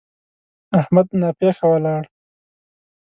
احمد 0.79 1.07
ناپېښه 1.19 1.65
ولاړ. 1.71 2.03